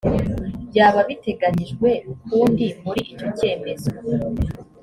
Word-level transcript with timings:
byaba 0.69 0.99
biteganyijwe 1.09 1.89
ukundi 2.13 2.65
muri 2.83 3.01
icyo 3.11 3.27
cyemezo 3.37 3.89